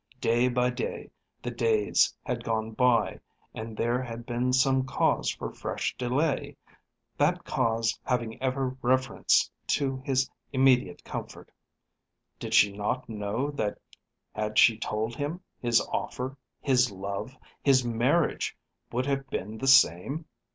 [0.19, 1.11] Day by day
[1.43, 3.19] the days had gone by,
[3.53, 6.57] and there had been some cause for fresh delay,
[7.19, 11.51] that cause having ever reference to his immediate comfort.
[12.39, 13.77] Did she not know that
[14.33, 18.57] had she told him, his offer, his love, his marriage
[18.91, 20.25] would have been the same?